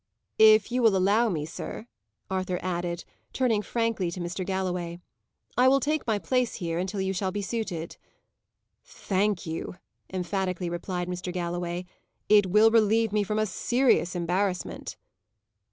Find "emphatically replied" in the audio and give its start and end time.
10.11-11.07